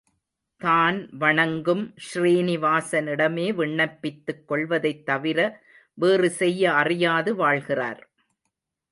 [0.61, 5.39] தான் வணங்கும் ஸ்ரீநிவாசனிடமே விண்ணப்பித்துக் கொள்வதைத்தவிர
[5.97, 8.01] வேறு செய்ய அறியாது வாழ்கிறார்.